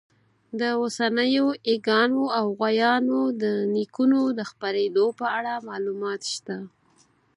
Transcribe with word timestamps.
د 0.59 0.61
اوسنیو 0.79 1.47
ییږانو 1.69 2.23
او 2.37 2.45
غویانو 2.59 3.19
د 3.41 3.43
نیکونو 3.73 4.21
د 4.37 4.39
خپرېدو 4.51 5.05
په 5.19 5.25
اړه 5.37 5.53
معلومات 5.69 6.21
شته. 6.33 6.57